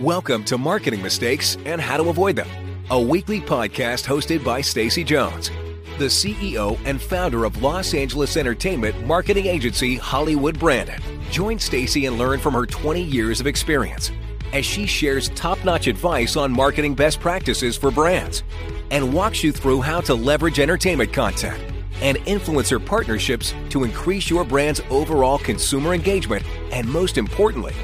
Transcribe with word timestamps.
Welcome 0.00 0.44
to 0.44 0.58
Marketing 0.58 1.02
Mistakes 1.02 1.56
and 1.64 1.80
How 1.80 1.96
to 1.96 2.10
Avoid 2.10 2.36
Them, 2.36 2.48
a 2.90 3.00
weekly 3.00 3.40
podcast 3.40 4.04
hosted 4.04 4.44
by 4.44 4.60
Stacy 4.60 5.02
Jones, 5.02 5.50
the 5.98 6.06
CEO 6.06 6.78
and 6.84 7.02
founder 7.02 7.44
of 7.44 7.62
Los 7.62 7.94
Angeles 7.94 8.36
entertainment 8.36 9.06
marketing 9.06 9.46
agency 9.46 9.96
Hollywood 9.96 10.58
Branded. 10.58 11.00
Join 11.30 11.58
Stacy 11.58 12.06
and 12.06 12.16
learn 12.18 12.38
from 12.38 12.54
her 12.54 12.66
20 12.66 13.02
years 13.02 13.40
of 13.40 13.46
experience 13.46 14.12
as 14.52 14.64
she 14.64 14.86
shares 14.86 15.30
top-notch 15.30 15.88
advice 15.88 16.36
on 16.36 16.52
marketing 16.52 16.94
best 16.94 17.18
practices 17.18 17.76
for 17.76 17.90
brands 17.90 18.44
and 18.92 19.12
walks 19.12 19.42
you 19.42 19.50
through 19.50 19.80
how 19.80 20.00
to 20.02 20.14
leverage 20.14 20.60
entertainment 20.60 21.12
content 21.12 21.73
and 22.00 22.18
influencer 22.18 22.84
partnerships 22.84 23.54
to 23.70 23.84
increase 23.84 24.30
your 24.30 24.44
brand's 24.44 24.80
overall 24.90 25.38
consumer 25.38 25.94
engagement 25.94 26.44
and 26.72 26.88
most 26.88 27.18
importantly, 27.18 27.74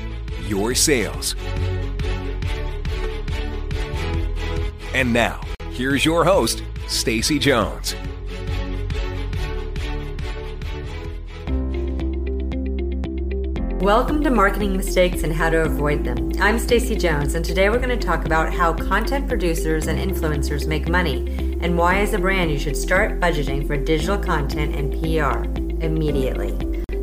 your 0.46 0.74
sales. 0.74 1.36
And 4.94 5.12
now, 5.12 5.40
here's 5.70 6.04
your 6.04 6.24
host, 6.24 6.62
Stacy 6.88 7.38
Jones. 7.38 7.94
Welcome 13.80 14.22
to 14.24 14.30
Marketing 14.30 14.76
Mistakes 14.76 15.22
and 15.22 15.32
How 15.32 15.48
to 15.48 15.62
Avoid 15.62 16.04
Them. 16.04 16.32
I'm 16.38 16.58
Stacy 16.58 16.96
Jones, 16.96 17.34
and 17.34 17.42
today 17.42 17.70
we're 17.70 17.78
going 17.78 17.98
to 17.98 18.06
talk 18.06 18.26
about 18.26 18.52
how 18.52 18.74
content 18.74 19.26
producers 19.26 19.86
and 19.86 19.98
influencers 19.98 20.66
make 20.66 20.86
money 20.86 21.49
and 21.60 21.76
why, 21.76 21.98
as 21.98 22.12
a 22.14 22.18
brand, 22.18 22.50
you 22.50 22.58
should 22.58 22.76
start 22.76 23.20
budgeting 23.20 23.66
for 23.66 23.76
digital 23.76 24.18
content 24.18 24.74
and 24.74 24.92
PR 24.92 25.44
immediately. 25.84 26.56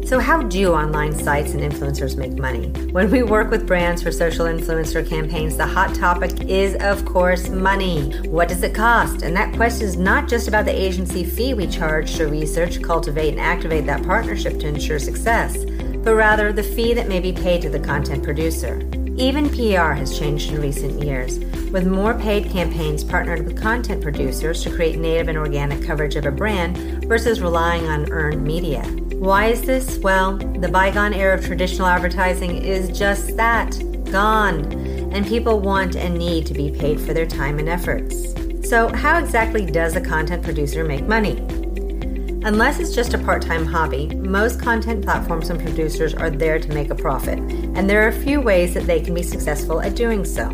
So, 0.07 0.19
how 0.19 0.41
do 0.41 0.73
online 0.73 1.13
sites 1.13 1.53
and 1.53 1.61
influencers 1.61 2.15
make 2.15 2.39
money? 2.39 2.69
When 2.91 3.11
we 3.11 3.23
work 3.23 3.51
with 3.51 3.67
brands 3.67 4.01
for 4.01 4.09
social 4.09 4.45
influencer 4.45 5.05
campaigns, 5.05 5.57
the 5.57 5.67
hot 5.67 5.93
topic 5.93 6.43
is, 6.49 6.75
of 6.75 7.03
course, 7.03 7.49
money. 7.49 8.11
What 8.21 8.47
does 8.47 8.63
it 8.63 8.73
cost? 8.73 9.21
And 9.21 9.35
that 9.35 9.53
question 9.53 9.85
is 9.85 9.97
not 9.97 10.29
just 10.29 10.47
about 10.47 10.63
the 10.63 10.71
agency 10.71 11.25
fee 11.25 11.53
we 11.53 11.67
charge 11.67 12.15
to 12.15 12.27
research, 12.27 12.81
cultivate, 12.81 13.31
and 13.31 13.41
activate 13.41 13.85
that 13.87 14.03
partnership 14.03 14.59
to 14.61 14.67
ensure 14.67 14.97
success, 14.97 15.57
but 16.03 16.15
rather 16.15 16.53
the 16.53 16.63
fee 16.63 16.93
that 16.93 17.09
may 17.09 17.19
be 17.19 17.33
paid 17.33 17.61
to 17.63 17.69
the 17.69 17.79
content 17.79 18.23
producer. 18.23 18.79
Even 19.17 19.49
PR 19.49 19.93
has 19.93 20.17
changed 20.17 20.51
in 20.51 20.61
recent 20.61 21.03
years, 21.03 21.39
with 21.71 21.87
more 21.87 22.13
paid 22.13 22.51
campaigns 22.51 23.03
partnered 23.03 23.45
with 23.45 23.59
content 23.59 23.99
producers 23.99 24.61
to 24.61 24.69
create 24.69 24.99
native 24.99 25.27
and 25.27 25.39
organic 25.39 25.83
coverage 25.83 26.15
of 26.15 26.27
a 26.27 26.31
brand 26.31 26.77
versus 27.05 27.41
relying 27.41 27.87
on 27.87 28.11
earned 28.11 28.43
media. 28.43 28.83
Why 29.15 29.47
is 29.47 29.63
this? 29.63 29.97
Well, 29.97 30.37
the 30.37 30.67
bygone 30.67 31.15
era 31.15 31.35
of 31.35 31.43
traditional 31.43 31.87
advertising 31.87 32.57
is 32.57 32.95
just 32.95 33.35
that 33.37 33.71
gone, 34.11 34.71
and 35.11 35.25
people 35.25 35.61
want 35.61 35.95
and 35.95 36.15
need 36.15 36.45
to 36.45 36.53
be 36.53 36.69
paid 36.69 37.01
for 37.01 37.15
their 37.15 37.25
time 37.25 37.57
and 37.57 37.67
efforts. 37.67 38.35
So, 38.69 38.89
how 38.89 39.17
exactly 39.17 39.65
does 39.65 39.95
a 39.95 40.01
content 40.01 40.43
producer 40.43 40.83
make 40.83 41.07
money? 41.07 41.43
Unless 42.47 42.79
it's 42.79 42.95
just 42.95 43.13
a 43.13 43.17
part 43.17 43.41
time 43.41 43.65
hobby, 43.65 44.07
most 44.15 44.61
content 44.61 45.03
platforms 45.03 45.49
and 45.49 45.59
producers 45.59 46.13
are 46.13 46.29
there 46.29 46.57
to 46.57 46.69
make 46.69 46.89
a 46.89 46.95
profit, 46.95 47.39
and 47.39 47.89
there 47.89 48.03
are 48.05 48.07
a 48.07 48.23
few 48.23 48.39
ways 48.39 48.73
that 48.73 48.87
they 48.87 49.01
can 49.01 49.13
be 49.13 49.21
successful 49.21 49.81
at 49.81 49.95
doing 49.95 50.23
so, 50.23 50.49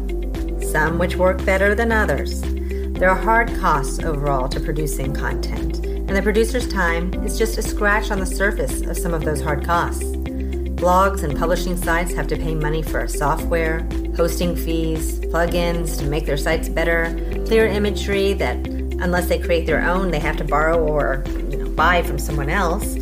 some 0.59 0.97
which 0.97 1.15
work 1.15 1.45
better 1.45 1.75
than 1.75 1.91
others. 1.91 2.41
There 2.41 3.11
are 3.11 3.15
hard 3.15 3.55
costs 3.59 3.99
overall 3.99 4.49
to 4.49 4.59
producing 4.59 5.13
content 5.13 5.83
and 5.85 6.17
the 6.17 6.21
producer's 6.21 6.67
time 6.67 7.13
is 7.25 7.39
just 7.39 7.57
a 7.57 7.61
scratch 7.61 8.11
on 8.11 8.19
the 8.19 8.25
surface 8.25 8.81
of 8.81 8.97
some 8.97 9.13
of 9.13 9.23
those 9.23 9.41
hard 9.41 9.65
costs. 9.65 10.03
Blogs 10.03 11.23
and 11.23 11.37
publishing 11.37 11.77
sites 11.77 12.13
have 12.13 12.27
to 12.27 12.35
pay 12.35 12.53
money 12.53 12.83
for 12.83 13.07
software, 13.07 13.87
hosting 14.15 14.55
fees, 14.55 15.19
plugins 15.21 15.97
to 15.97 16.05
make 16.05 16.25
their 16.25 16.37
sites 16.37 16.69
better, 16.69 17.05
clear 17.45 17.65
imagery 17.65 18.33
that, 18.33 18.57
unless 19.03 19.27
they 19.27 19.37
create 19.37 19.65
their 19.65 19.83
own, 19.87 20.11
they 20.11 20.19
have 20.19 20.37
to 20.37 20.43
borrow 20.43 20.79
or 20.79 21.23
you 21.27 21.57
know, 21.57 21.69
buy 21.69 22.01
from 22.01 22.17
someone 22.17 22.49
else, 22.49 22.95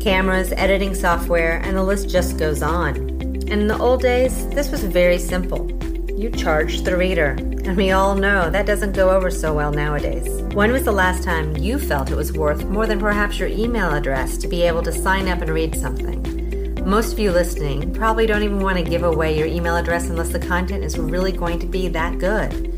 cameras, 0.00 0.52
editing 0.52 0.94
software, 0.94 1.60
and 1.64 1.76
the 1.76 1.82
list 1.82 2.10
just 2.10 2.38
goes 2.38 2.62
on. 2.62 2.96
And 2.96 3.48
in 3.50 3.66
the 3.66 3.78
old 3.78 4.02
days, 4.02 4.46
this 4.50 4.70
was 4.70 4.84
very 4.84 5.18
simple. 5.18 5.70
You 6.16 6.30
charged 6.30 6.84
the 6.84 6.96
reader, 6.96 7.30
and 7.30 7.76
we 7.76 7.90
all 7.90 8.14
know 8.14 8.50
that 8.50 8.66
doesn't 8.66 8.92
go 8.92 9.10
over 9.10 9.30
so 9.30 9.54
well 9.54 9.72
nowadays. 9.72 10.28
When 10.54 10.70
was 10.70 10.84
the 10.84 10.92
last 10.92 11.24
time 11.24 11.56
you 11.56 11.78
felt 11.78 12.10
it 12.10 12.16
was 12.16 12.32
worth 12.32 12.64
more 12.66 12.86
than 12.86 13.00
perhaps 13.00 13.38
your 13.38 13.48
email 13.48 13.92
address 13.92 14.36
to 14.38 14.48
be 14.48 14.62
able 14.62 14.82
to 14.82 14.92
sign 14.92 15.28
up 15.28 15.40
and 15.40 15.50
read 15.50 15.74
something? 15.74 16.22
Most 16.84 17.14
of 17.14 17.18
you 17.18 17.32
listening 17.32 17.94
probably 17.94 18.26
don't 18.26 18.42
even 18.42 18.60
want 18.60 18.76
to 18.76 18.84
give 18.84 19.02
away 19.04 19.36
your 19.36 19.46
email 19.46 19.76
address 19.76 20.10
unless 20.10 20.28
the 20.28 20.38
content 20.38 20.84
is 20.84 20.98
really 20.98 21.32
going 21.32 21.58
to 21.60 21.66
be 21.66 21.88
that 21.88 22.18
good. 22.18 22.73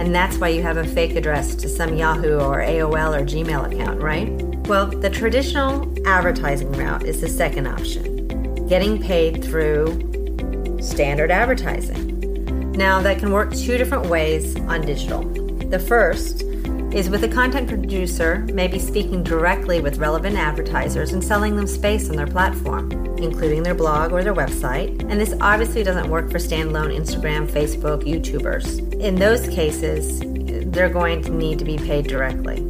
And 0.00 0.14
that's 0.14 0.38
why 0.38 0.48
you 0.48 0.62
have 0.62 0.78
a 0.78 0.84
fake 0.84 1.14
address 1.14 1.54
to 1.56 1.68
some 1.68 1.94
Yahoo 1.94 2.40
or 2.40 2.62
AOL 2.62 3.20
or 3.20 3.22
Gmail 3.22 3.70
account, 3.70 4.00
right? 4.00 4.30
Well, 4.66 4.86
the 4.86 5.10
traditional 5.10 5.92
advertising 6.08 6.72
route 6.72 7.04
is 7.04 7.20
the 7.20 7.28
second 7.28 7.66
option 7.66 8.66
getting 8.66 9.02
paid 9.02 9.44
through 9.44 10.80
standard 10.80 11.30
advertising. 11.30 12.72
Now, 12.72 13.02
that 13.02 13.18
can 13.18 13.30
work 13.30 13.52
two 13.52 13.76
different 13.76 14.06
ways 14.06 14.56
on 14.60 14.80
digital. 14.80 15.22
The 15.68 15.78
first 15.78 16.44
is 16.92 17.08
with 17.08 17.22
a 17.22 17.28
content 17.28 17.68
producer 17.68 18.44
maybe 18.52 18.78
speaking 18.78 19.22
directly 19.22 19.80
with 19.80 19.98
relevant 19.98 20.36
advertisers 20.36 21.12
and 21.12 21.22
selling 21.22 21.54
them 21.54 21.66
space 21.66 22.10
on 22.10 22.16
their 22.16 22.26
platform, 22.26 22.90
including 23.18 23.62
their 23.62 23.74
blog 23.74 24.12
or 24.12 24.24
their 24.24 24.34
website. 24.34 25.00
And 25.08 25.20
this 25.20 25.34
obviously 25.40 25.84
doesn't 25.84 26.10
work 26.10 26.30
for 26.30 26.38
standalone 26.38 26.96
Instagram, 26.96 27.48
Facebook, 27.48 28.02
YouTubers. 28.02 29.00
In 29.00 29.14
those 29.14 29.46
cases, 29.48 30.20
they're 30.72 30.88
going 30.88 31.22
to 31.22 31.30
need 31.30 31.60
to 31.60 31.64
be 31.64 31.76
paid 31.78 32.08
directly. 32.08 32.60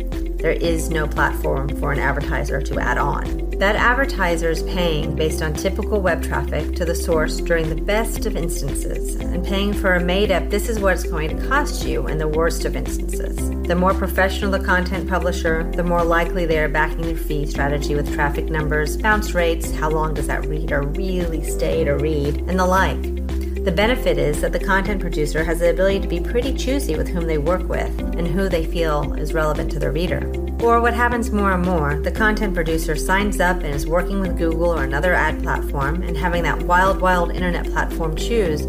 There 0.41 0.53
is 0.53 0.91
no 0.91 1.07
platform 1.07 1.69
for 1.79 1.93
an 1.93 1.99
advertiser 1.99 2.61
to 2.61 2.79
add 2.79 2.99
on. 2.99 3.40
That 3.61 3.77
advertiser 3.77 4.49
is 4.49 4.63
paying 4.63 5.15
based 5.15 5.43
on 5.43 5.53
typical 5.53 6.01
web 6.01 6.23
traffic 6.23 6.75
to 6.77 6.87
the 6.87 6.95
source 6.95 7.37
during 7.43 7.69
the 7.69 7.83
best 7.83 8.25
of 8.25 8.35
instances, 8.35 9.17
and 9.17 9.45
paying 9.45 9.75
for 9.75 9.97
a 9.97 10.01
made 10.01 10.31
up, 10.31 10.49
this 10.49 10.71
is 10.71 10.81
what 10.81 10.95
it's 10.95 11.05
going 11.05 11.37
to 11.37 11.47
cost 11.47 11.85
you 11.85 12.07
in 12.07 12.17
the 12.17 12.27
worst 12.27 12.65
of 12.65 12.75
instances. 12.75 13.37
The 13.69 13.77
more 13.77 13.93
professional 13.93 14.51
the 14.51 14.65
content 14.65 15.11
publisher, 15.11 15.71
the 15.73 15.85
more 15.85 16.03
likely 16.03 16.47
they 16.47 16.59
are 16.59 16.71
backing 16.71 17.03
their 17.03 17.15
fee 17.15 17.45
strategy 17.45 17.95
with 17.95 18.15
traffic 18.15 18.47
numbers, 18.47 18.97
bounce 18.97 19.35
rates, 19.35 19.71
how 19.73 19.91
long 19.91 20.15
does 20.15 20.29
that 20.29 20.47
reader 20.47 20.81
really 20.81 21.45
stay 21.45 21.85
to 21.85 21.93
read, 21.97 22.39
and 22.49 22.59
the 22.59 22.65
like. 22.65 23.20
The 23.65 23.73
benefit 23.73 24.17
is 24.17 24.41
that 24.41 24.53
the 24.53 24.59
content 24.59 25.03
producer 25.03 25.45
has 25.45 25.59
the 25.59 25.69
ability 25.69 26.01
to 26.01 26.09
be 26.09 26.19
pretty 26.19 26.55
choosy 26.55 26.97
with 26.97 27.09
whom 27.09 27.27
they 27.27 27.37
work 27.37 27.69
with 27.69 27.91
and 28.01 28.27
who 28.27 28.49
they 28.49 28.65
feel 28.65 29.13
is 29.13 29.35
relevant 29.35 29.71
to 29.73 29.79
their 29.79 29.93
reader. 29.93 30.27
Or 30.63 30.81
what 30.81 30.95
happens 30.95 31.31
more 31.31 31.53
and 31.53 31.63
more, 31.63 32.01
the 32.01 32.11
content 32.11 32.55
producer 32.55 32.97
signs 32.97 33.39
up 33.39 33.59
and 33.59 33.75
is 33.75 33.87
working 33.87 34.21
with 34.21 34.39
Google 34.39 34.71
or 34.71 34.85
another 34.85 35.13
ad 35.13 35.43
platform 35.43 36.03
and 36.03 36.17
having 36.17 36.43
that 36.45 36.63
wild, 36.63 37.03
wild 37.03 37.33
internet 37.33 37.71
platform 37.71 38.17
choose 38.17 38.65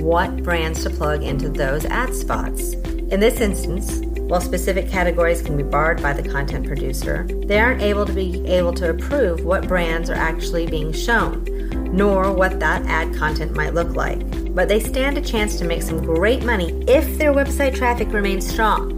what 0.00 0.42
brands 0.42 0.82
to 0.82 0.90
plug 0.90 1.22
into 1.22 1.48
those 1.48 1.84
ad 1.84 2.12
spots. 2.12 2.72
In 2.72 3.20
this 3.20 3.40
instance, 3.40 4.00
while 4.28 4.40
specific 4.40 4.90
categories 4.90 5.42
can 5.42 5.56
be 5.56 5.62
barred 5.62 6.02
by 6.02 6.12
the 6.12 6.28
content 6.28 6.66
producer, 6.66 7.24
they 7.46 7.60
aren't 7.60 7.82
able 7.82 8.04
to 8.04 8.12
be 8.12 8.44
able 8.48 8.72
to 8.72 8.90
approve 8.90 9.44
what 9.44 9.68
brands 9.68 10.10
are 10.10 10.14
actually 10.14 10.66
being 10.66 10.92
shown, 10.92 11.44
nor 11.94 12.32
what 12.32 12.60
that 12.60 12.84
ad 12.86 13.14
content 13.14 13.54
might 13.54 13.74
look 13.74 13.94
like. 13.94 14.20
But 14.54 14.68
they 14.68 14.80
stand 14.80 15.18
a 15.18 15.22
chance 15.22 15.58
to 15.58 15.64
make 15.64 15.82
some 15.82 16.04
great 16.04 16.44
money 16.44 16.84
if 16.86 17.18
their 17.18 17.32
website 17.32 17.74
traffic 17.74 18.12
remains 18.12 18.46
strong 18.46 18.94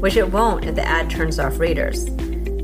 which 0.00 0.16
it 0.16 0.32
won't 0.32 0.64
if 0.64 0.74
the 0.74 0.86
ad 0.86 1.10
turns 1.10 1.38
off 1.38 1.58
readers. 1.58 2.06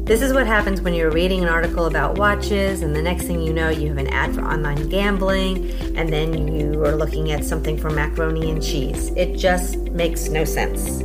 This 0.07 0.23
is 0.23 0.33
what 0.33 0.47
happens 0.47 0.81
when 0.81 0.95
you're 0.95 1.11
reading 1.11 1.43
an 1.43 1.49
article 1.49 1.87
about 1.87 2.17
watches, 2.17 2.83
and 2.83 2.95
the 2.95 3.03
next 3.03 3.25
thing 3.25 3.41
you 3.41 3.53
know, 3.53 3.71
you 3.71 3.89
have 3.89 3.99
an 3.99 4.07
ad 4.09 4.35
for 4.35 4.43
online 4.43 4.89
gambling, 4.89 5.71
and 5.97 6.13
then 6.13 6.49
you 6.49 6.85
are 6.85 6.95
looking 6.95 7.33
at 7.33 7.45
something 7.45 7.77
for 7.77 7.91
macaroni 7.91 8.51
and 8.51 8.63
cheese. 8.63 9.11
It 9.17 9.37
just 9.37 9.77
makes 9.77 10.29
no 10.29 10.45
sense. 10.45 11.01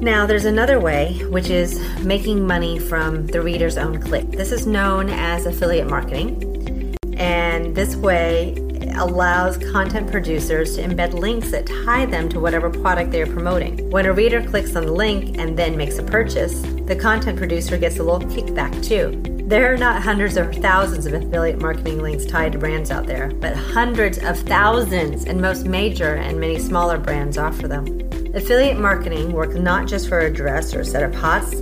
Now, 0.00 0.26
there's 0.26 0.46
another 0.46 0.80
way, 0.80 1.22
which 1.28 1.50
is 1.50 1.78
making 2.00 2.46
money 2.46 2.78
from 2.78 3.26
the 3.26 3.42
reader's 3.42 3.76
own 3.76 4.00
click. 4.00 4.30
This 4.30 4.52
is 4.52 4.66
known 4.66 5.10
as 5.10 5.46
affiliate 5.46 5.88
marketing, 5.88 6.75
and 7.16 7.74
this 7.74 7.96
way 7.96 8.54
allows 8.96 9.58
content 9.58 10.10
producers 10.10 10.76
to 10.76 10.82
embed 10.82 11.12
links 11.12 11.50
that 11.50 11.66
tie 11.66 12.06
them 12.06 12.28
to 12.30 12.40
whatever 12.40 12.70
product 12.70 13.10
they 13.10 13.22
are 13.22 13.26
promoting. 13.26 13.90
When 13.90 14.06
a 14.06 14.12
reader 14.12 14.42
clicks 14.42 14.74
on 14.76 14.86
the 14.86 14.92
link 14.92 15.38
and 15.38 15.58
then 15.58 15.76
makes 15.76 15.98
a 15.98 16.02
purchase, 16.02 16.60
the 16.86 16.96
content 16.96 17.36
producer 17.38 17.76
gets 17.76 17.98
a 17.98 18.02
little 18.02 18.28
kickback 18.28 18.84
too. 18.84 19.20
There 19.46 19.72
are 19.72 19.76
not 19.76 20.02
hundreds 20.02 20.36
or 20.36 20.52
thousands 20.54 21.06
of 21.06 21.14
affiliate 21.14 21.60
marketing 21.60 22.02
links 22.02 22.24
tied 22.24 22.52
to 22.52 22.58
brands 22.58 22.90
out 22.90 23.06
there, 23.06 23.28
but 23.28 23.54
hundreds 23.54 24.18
of 24.18 24.38
thousands, 24.40 25.24
and 25.24 25.40
most 25.40 25.66
major 25.66 26.14
and 26.14 26.40
many 26.40 26.58
smaller 26.58 26.98
brands 26.98 27.38
offer 27.38 27.68
them. 27.68 27.86
Affiliate 28.34 28.78
marketing 28.78 29.32
works 29.32 29.54
not 29.54 29.86
just 29.86 30.08
for 30.08 30.18
a 30.18 30.32
dress 30.32 30.74
or 30.74 30.80
a 30.80 30.84
set 30.84 31.04
of 31.04 31.12
pots, 31.12 31.54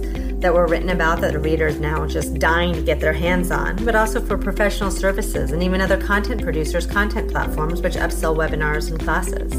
that 0.44 0.52
were 0.52 0.66
written 0.66 0.90
about 0.90 1.22
that 1.22 1.32
the 1.32 1.38
readers 1.38 1.80
now 1.80 2.06
just 2.06 2.38
dying 2.38 2.74
to 2.74 2.82
get 2.82 3.00
their 3.00 3.14
hands 3.14 3.50
on, 3.50 3.82
but 3.82 3.96
also 3.96 4.20
for 4.20 4.36
professional 4.36 4.90
services 4.90 5.52
and 5.52 5.62
even 5.62 5.80
other 5.80 5.96
content 5.96 6.42
producers' 6.42 6.86
content 6.86 7.30
platforms 7.30 7.80
which 7.80 7.94
upsell 7.94 8.36
webinars 8.36 8.90
and 8.90 9.00
classes. 9.00 9.54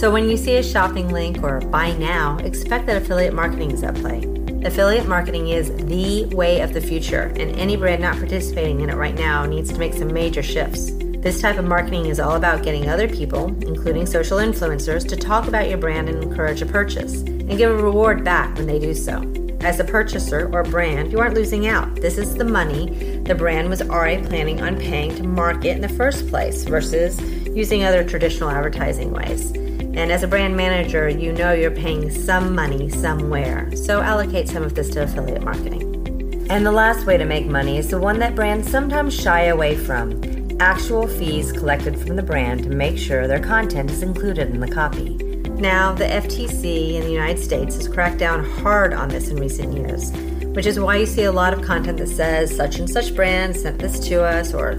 So 0.00 0.10
when 0.10 0.28
you 0.28 0.36
see 0.36 0.56
a 0.56 0.62
shopping 0.64 1.10
link 1.10 1.44
or 1.44 1.60
buy 1.60 1.92
now, 1.92 2.36
expect 2.38 2.86
that 2.86 3.00
affiliate 3.00 3.32
marketing 3.32 3.70
is 3.70 3.84
at 3.84 3.94
play. 3.94 4.24
Affiliate 4.64 5.06
marketing 5.06 5.50
is 5.50 5.68
the 5.86 6.24
way 6.34 6.62
of 6.62 6.74
the 6.74 6.80
future, 6.80 7.32
and 7.36 7.54
any 7.56 7.76
brand 7.76 8.02
not 8.02 8.16
participating 8.16 8.80
in 8.80 8.90
it 8.90 8.96
right 8.96 9.14
now 9.14 9.46
needs 9.46 9.72
to 9.72 9.78
make 9.78 9.94
some 9.94 10.12
major 10.12 10.42
shifts. 10.42 10.90
This 11.20 11.40
type 11.40 11.58
of 11.58 11.64
marketing 11.64 12.06
is 12.06 12.18
all 12.18 12.34
about 12.34 12.64
getting 12.64 12.88
other 12.88 13.08
people, 13.08 13.46
including 13.62 14.04
social 14.04 14.38
influencers, 14.38 15.06
to 15.10 15.16
talk 15.16 15.46
about 15.46 15.68
your 15.68 15.78
brand 15.78 16.08
and 16.08 16.24
encourage 16.24 16.60
a 16.60 16.66
purchase, 16.66 17.20
and 17.22 17.56
give 17.56 17.70
a 17.70 17.80
reward 17.80 18.24
back 18.24 18.56
when 18.56 18.66
they 18.66 18.80
do 18.80 18.94
so. 18.94 19.22
As 19.60 19.80
a 19.80 19.84
purchaser 19.84 20.48
or 20.52 20.62
brand, 20.62 21.10
you 21.10 21.18
aren't 21.18 21.34
losing 21.34 21.66
out. 21.66 21.96
This 21.96 22.16
is 22.16 22.34
the 22.34 22.44
money 22.44 23.20
the 23.24 23.34
brand 23.34 23.68
was 23.68 23.82
already 23.82 24.24
planning 24.26 24.62
on 24.62 24.78
paying 24.78 25.14
to 25.16 25.24
market 25.24 25.70
in 25.70 25.80
the 25.80 25.88
first 25.88 26.28
place 26.28 26.64
versus 26.64 27.20
using 27.54 27.84
other 27.84 28.02
traditional 28.02 28.50
advertising 28.50 29.12
ways. 29.12 29.50
And 29.50 30.12
as 30.12 30.22
a 30.22 30.28
brand 30.28 30.56
manager, 30.56 31.08
you 31.08 31.32
know 31.32 31.52
you're 31.52 31.72
paying 31.72 32.10
some 32.10 32.54
money 32.54 32.88
somewhere, 32.88 33.74
so 33.74 34.00
allocate 34.00 34.48
some 34.48 34.62
of 34.62 34.74
this 34.74 34.90
to 34.90 35.02
affiliate 35.02 35.42
marketing. 35.42 36.46
And 36.48 36.64
the 36.64 36.72
last 36.72 37.04
way 37.04 37.18
to 37.18 37.24
make 37.24 37.46
money 37.46 37.78
is 37.78 37.90
the 37.90 37.98
one 37.98 38.20
that 38.20 38.36
brands 38.36 38.70
sometimes 38.70 39.12
shy 39.12 39.46
away 39.46 39.76
from 39.76 40.22
actual 40.60 41.06
fees 41.06 41.52
collected 41.52 41.98
from 41.98 42.16
the 42.16 42.22
brand 42.22 42.62
to 42.62 42.70
make 42.70 42.96
sure 42.96 43.26
their 43.26 43.40
content 43.40 43.90
is 43.90 44.02
included 44.02 44.50
in 44.50 44.60
the 44.60 44.68
copy. 44.68 45.27
Now, 45.58 45.92
the 45.92 46.04
FTC 46.04 46.94
in 46.94 47.02
the 47.02 47.10
United 47.10 47.42
States 47.42 47.74
has 47.74 47.88
cracked 47.88 48.18
down 48.18 48.44
hard 48.44 48.92
on 48.92 49.08
this 49.08 49.28
in 49.28 49.38
recent 49.38 49.76
years, 49.76 50.12
which 50.54 50.66
is 50.66 50.78
why 50.78 50.94
you 50.96 51.06
see 51.06 51.24
a 51.24 51.32
lot 51.32 51.52
of 51.52 51.62
content 51.62 51.98
that 51.98 52.06
says 52.06 52.54
such 52.54 52.78
and 52.78 52.88
such 52.88 53.12
brand 53.16 53.56
sent 53.56 53.80
this 53.80 53.98
to 54.08 54.22
us, 54.22 54.54
or 54.54 54.74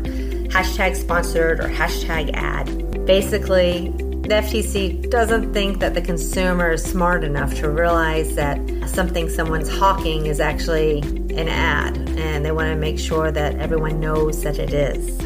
hashtag 0.48 0.96
sponsored, 0.96 1.60
or 1.60 1.68
hashtag 1.68 2.34
ad. 2.34 3.06
Basically, 3.06 3.90
the 4.22 4.36
FTC 4.36 5.10
doesn't 5.10 5.52
think 5.54 5.80
that 5.80 5.96
the 5.96 6.02
consumer 6.02 6.72
is 6.72 6.84
smart 6.84 7.26
enough 7.26 7.56
to 7.56 7.70
realize 7.70 8.36
that 8.36 8.58
something 8.88 9.28
someone's 9.28 9.68
hawking 9.68 10.28
is 10.28 10.40
actually 10.40 11.00
an 11.00 11.50
ad, 11.50 11.98
and 12.18 12.46
they 12.46 12.54
want 12.54 12.70
to 12.70 12.78
make 12.78 12.98
sure 12.98 13.32
that 13.32 13.56
everyone 13.56 14.00
knows 14.00 14.44
that 14.44 14.58
it 14.58 14.74
is. 14.74 15.20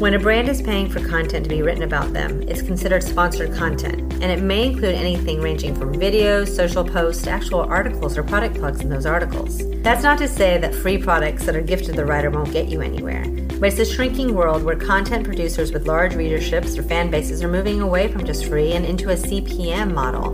When 0.00 0.14
a 0.14 0.18
brand 0.18 0.48
is 0.48 0.62
paying 0.62 0.88
for 0.88 1.06
content 1.06 1.44
to 1.44 1.50
be 1.50 1.60
written 1.60 1.82
about 1.82 2.12
them, 2.12 2.40
it's 2.42 2.62
considered 2.62 3.02
sponsored 3.02 3.52
content, 3.52 4.07
and 4.20 4.30
it 4.30 4.42
may 4.42 4.66
include 4.66 4.94
anything 4.94 5.40
ranging 5.40 5.74
from 5.74 5.94
videos, 5.94 6.48
social 6.48 6.84
posts, 6.84 7.26
actual 7.26 7.60
articles 7.60 8.18
or 8.18 8.22
product 8.22 8.56
plugs 8.56 8.80
in 8.80 8.88
those 8.88 9.06
articles. 9.06 9.58
That's 9.82 10.02
not 10.02 10.18
to 10.18 10.28
say 10.28 10.58
that 10.58 10.74
free 10.74 10.98
products 10.98 11.46
that 11.46 11.56
are 11.56 11.62
gifted 11.62 11.88
to 11.88 11.92
the 11.92 12.04
writer 12.04 12.30
won't 12.30 12.52
get 12.52 12.68
you 12.68 12.80
anywhere, 12.80 13.24
but 13.60 13.68
it's 13.68 13.78
a 13.78 13.84
shrinking 13.84 14.34
world 14.34 14.62
where 14.62 14.76
content 14.76 15.24
producers 15.24 15.72
with 15.72 15.86
large 15.86 16.12
readerships 16.12 16.78
or 16.78 16.82
fan 16.82 17.10
bases 17.10 17.42
are 17.42 17.48
moving 17.48 17.80
away 17.80 18.08
from 18.08 18.24
just 18.24 18.46
free 18.46 18.72
and 18.72 18.84
into 18.84 19.10
a 19.10 19.14
CPM 19.14 19.94
model. 19.94 20.32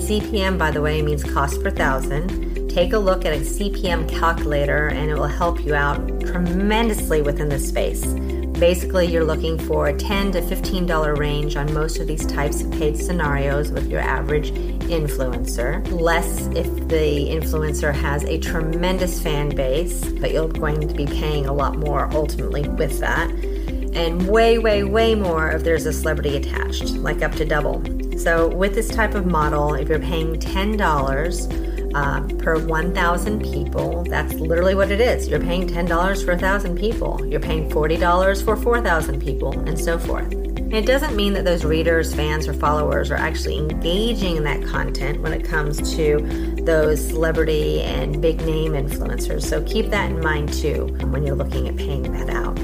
CPM, 0.00 0.58
by 0.58 0.70
the 0.70 0.80
way, 0.80 1.02
means 1.02 1.22
cost 1.22 1.62
per 1.62 1.70
thousand. 1.70 2.68
Take 2.70 2.92
a 2.92 2.98
look 2.98 3.24
at 3.24 3.32
a 3.32 3.40
CPM 3.40 4.08
calculator 4.08 4.88
and 4.88 5.10
it 5.10 5.14
will 5.14 5.26
help 5.26 5.64
you 5.64 5.74
out 5.74 5.96
tremendously 6.20 7.22
within 7.22 7.48
this 7.48 7.68
space. 7.68 8.04
Basically, 8.58 9.06
you're 9.06 9.24
looking 9.24 9.58
for 9.58 9.88
a 9.88 9.92
10 9.96 10.32
to 10.32 10.40
$15 10.40 11.18
range 11.18 11.56
on 11.56 11.72
most 11.74 11.98
of 11.98 12.06
these 12.06 12.24
types 12.24 12.62
of 12.62 12.70
paid 12.72 12.96
scenarios 12.96 13.70
with 13.70 13.90
your 13.90 14.00
average 14.00 14.50
influencer. 14.50 15.86
Less 15.92 16.46
if 16.48 16.66
the 16.88 17.28
influencer 17.28 17.94
has 17.94 18.24
a 18.24 18.38
tremendous 18.38 19.20
fan 19.22 19.50
base, 19.50 20.02
but 20.04 20.32
you're 20.32 20.48
going 20.48 20.88
to 20.88 20.94
be 20.94 21.04
paying 21.04 21.44
a 21.44 21.52
lot 21.52 21.76
more 21.76 22.08
ultimately 22.12 22.66
with 22.66 22.98
that. 23.00 23.30
And 23.30 24.26
way, 24.26 24.56
way, 24.56 24.84
way 24.84 25.14
more 25.14 25.50
if 25.50 25.62
there's 25.62 25.84
a 25.84 25.92
celebrity 25.92 26.36
attached, 26.36 26.94
like 26.94 27.20
up 27.20 27.32
to 27.32 27.44
double. 27.44 27.82
So, 28.18 28.48
with 28.48 28.74
this 28.74 28.88
type 28.88 29.14
of 29.14 29.26
model, 29.26 29.74
if 29.74 29.90
you're 29.90 29.98
paying 29.98 30.34
$10, 30.34 31.75
uh, 31.96 32.20
per 32.38 32.58
1,000 32.58 33.42
people. 33.42 34.04
That's 34.04 34.34
literally 34.34 34.74
what 34.74 34.90
it 34.90 35.00
is. 35.00 35.28
You're 35.28 35.40
paying 35.40 35.66
$10 35.66 36.24
for 36.24 36.32
1,000 36.32 36.76
people, 36.78 37.26
you're 37.26 37.40
paying 37.40 37.70
$40 37.70 38.44
for 38.44 38.54
4,000 38.54 39.18
people, 39.20 39.58
and 39.60 39.80
so 39.80 39.98
forth. 39.98 40.30
It 40.70 40.84
doesn't 40.84 41.16
mean 41.16 41.32
that 41.32 41.46
those 41.46 41.64
readers, 41.64 42.14
fans, 42.14 42.48
or 42.48 42.52
followers 42.52 43.10
are 43.10 43.16
actually 43.16 43.56
engaging 43.56 44.36
in 44.36 44.44
that 44.44 44.62
content 44.66 45.22
when 45.22 45.32
it 45.32 45.42
comes 45.42 45.94
to 45.96 46.18
those 46.64 47.00
celebrity 47.08 47.80
and 47.80 48.20
big 48.20 48.42
name 48.42 48.72
influencers. 48.72 49.42
So 49.44 49.62
keep 49.62 49.86
that 49.90 50.10
in 50.10 50.20
mind 50.20 50.52
too 50.52 50.86
when 51.10 51.24
you're 51.24 51.36
looking 51.36 51.66
at 51.66 51.76
paying 51.76 52.12
that 52.12 52.28
out. 52.28 52.58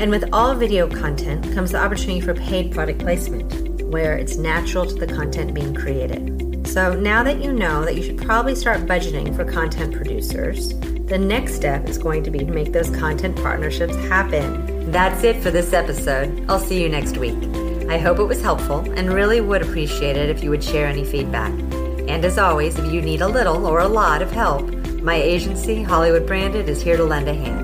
And 0.00 0.10
with 0.10 0.24
all 0.32 0.54
video 0.54 0.88
content 0.88 1.54
comes 1.54 1.70
the 1.70 1.78
opportunity 1.78 2.20
for 2.20 2.34
paid 2.34 2.72
product 2.72 2.98
placement, 2.98 3.82
where 3.82 4.16
it's 4.16 4.36
natural 4.36 4.86
to 4.86 4.94
the 4.94 5.06
content 5.06 5.54
being 5.54 5.74
created. 5.74 6.33
So 6.66 6.94
now 6.94 7.22
that 7.22 7.42
you 7.42 7.52
know 7.52 7.84
that 7.84 7.94
you 7.94 8.02
should 8.02 8.18
probably 8.18 8.54
start 8.54 8.80
budgeting 8.86 9.34
for 9.36 9.44
content 9.44 9.94
producers, 9.94 10.70
the 11.06 11.18
next 11.18 11.54
step 11.54 11.88
is 11.88 11.98
going 11.98 12.24
to 12.24 12.30
be 12.30 12.38
to 12.38 12.52
make 12.52 12.72
those 12.72 12.90
content 12.90 13.36
partnerships 13.36 13.94
happen. 14.08 14.90
That's 14.90 15.22
it 15.22 15.42
for 15.42 15.50
this 15.50 15.72
episode. 15.72 16.44
I'll 16.48 16.58
see 16.58 16.82
you 16.82 16.88
next 16.88 17.18
week. 17.18 17.36
I 17.88 17.98
hope 17.98 18.18
it 18.18 18.24
was 18.24 18.40
helpful 18.40 18.80
and 18.96 19.12
really 19.12 19.40
would 19.40 19.62
appreciate 19.62 20.16
it 20.16 20.30
if 20.30 20.42
you 20.42 20.50
would 20.50 20.64
share 20.64 20.86
any 20.86 21.04
feedback. 21.04 21.52
And 22.08 22.24
as 22.24 22.38
always, 22.38 22.78
if 22.78 22.92
you 22.92 23.00
need 23.02 23.20
a 23.20 23.28
little 23.28 23.66
or 23.66 23.80
a 23.80 23.88
lot 23.88 24.22
of 24.22 24.32
help, 24.32 24.68
my 25.02 25.14
agency, 25.14 25.82
Hollywood 25.82 26.26
Branded, 26.26 26.68
is 26.68 26.82
here 26.82 26.96
to 26.96 27.04
lend 27.04 27.28
a 27.28 27.34
hand. 27.34 27.63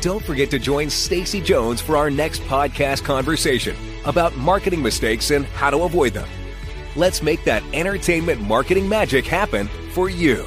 Don't 0.00 0.24
forget 0.24 0.48
to 0.52 0.60
join 0.60 0.88
Stacy 0.90 1.40
Jones 1.40 1.80
for 1.80 1.96
our 1.96 2.08
next 2.08 2.42
podcast 2.42 3.02
conversation 3.02 3.74
about 4.04 4.36
marketing 4.36 4.80
mistakes 4.80 5.32
and 5.32 5.44
how 5.46 5.70
to 5.70 5.82
avoid 5.82 6.14
them. 6.14 6.28
Let's 6.94 7.20
make 7.20 7.42
that 7.44 7.64
entertainment 7.72 8.40
marketing 8.40 8.88
magic 8.88 9.26
happen 9.26 9.66
for 9.92 10.08
you. 10.08 10.44